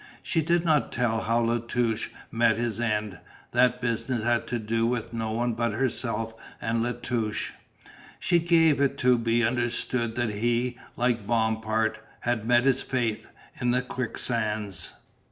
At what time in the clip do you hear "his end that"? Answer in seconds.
2.57-3.81